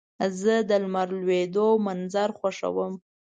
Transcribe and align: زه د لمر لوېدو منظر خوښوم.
زه 0.39 0.53
د 0.69 0.71
لمر 0.83 1.07
لوېدو 1.19 1.67
منظر 1.85 2.29
خوښوم. 2.39 2.93